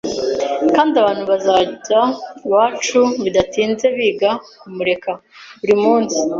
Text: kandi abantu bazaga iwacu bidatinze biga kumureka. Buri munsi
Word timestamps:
kandi 0.75 0.93
abantu 1.01 1.23
bazaga 1.31 2.01
iwacu 2.45 2.99
bidatinze 3.23 3.85
biga 3.97 4.29
kumureka. 4.59 5.11
Buri 5.59 5.75
munsi 5.83 6.17